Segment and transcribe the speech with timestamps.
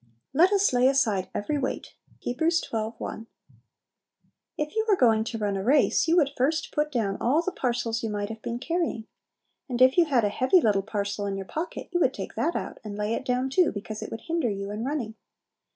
[0.33, 1.93] "Let us lay aside every weight."
[2.25, 2.51] Heb.
[2.51, 2.69] xii.
[2.75, 3.27] 1.
[4.57, 7.51] If you were going to run a race, you would first put down all the
[7.51, 9.05] parcels you might have been carrying.
[9.69, 12.55] And if you had a heavy little parcel in your pocket, you would take that
[12.55, 15.13] out, and lay it down too, because it would hinder you in running.